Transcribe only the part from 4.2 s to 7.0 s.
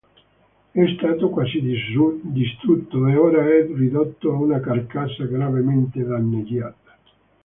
a una carcassa gravemente danneggiata.